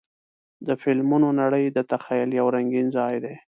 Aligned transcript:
د 0.67 0.69
فلمونو 0.81 1.27
نړۍ 1.41 1.65
د 1.71 1.77
تخیل 1.91 2.29
یو 2.39 2.47
رنګین 2.55 2.87
ځای 2.97 3.15
دی. 3.23 3.35